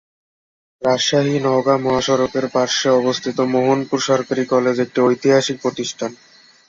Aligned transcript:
রাজশাহী-নওগাঁ 0.81 1.77
মহাসড়কের 1.77 2.45
পার্শ্বে 2.47 2.89
অবস্থিত 2.91 3.37
মোহনপুর 3.53 3.99
সরকারি 4.01 4.43
কলেজ 4.45 4.75
একটি 4.79 4.99
ঐতিহাসিক 5.01 5.57
প্রতিষ্ঠান। 5.61 6.11